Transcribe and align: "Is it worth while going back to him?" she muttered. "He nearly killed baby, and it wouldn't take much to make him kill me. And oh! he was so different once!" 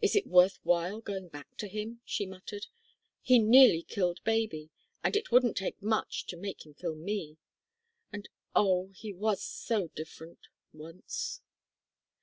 "Is 0.00 0.16
it 0.16 0.26
worth 0.26 0.58
while 0.62 1.02
going 1.02 1.28
back 1.28 1.58
to 1.58 1.68
him?" 1.68 2.00
she 2.06 2.24
muttered. 2.24 2.64
"He 3.20 3.38
nearly 3.38 3.82
killed 3.82 4.24
baby, 4.24 4.70
and 5.02 5.14
it 5.16 5.30
wouldn't 5.30 5.58
take 5.58 5.82
much 5.82 6.24
to 6.28 6.38
make 6.38 6.64
him 6.64 6.72
kill 6.72 6.94
me. 6.94 7.36
And 8.10 8.30
oh! 8.56 8.88
he 8.94 9.12
was 9.12 9.42
so 9.44 9.88
different 9.88 10.48
once!" 10.72 11.42